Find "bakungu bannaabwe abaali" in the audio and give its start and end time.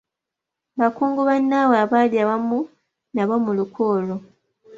0.79-2.15